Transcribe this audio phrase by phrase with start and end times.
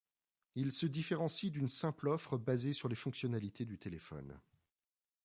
[0.55, 4.39] Ils se différencient d’une simple offre basée sur les fonctionnalités du téléphone.